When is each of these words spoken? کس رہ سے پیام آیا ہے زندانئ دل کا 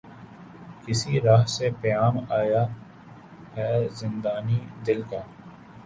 کس 0.83 1.01
رہ 1.25 1.45
سے 1.47 1.69
پیام 1.81 2.15
آیا 2.39 2.63
ہے 3.55 3.71
زندانئ 3.99 4.59
دل 4.87 5.01
کا 5.09 5.21